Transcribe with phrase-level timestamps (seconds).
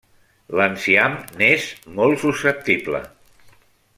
[0.59, 1.67] L'enciam n'és
[2.01, 3.05] molt susceptible.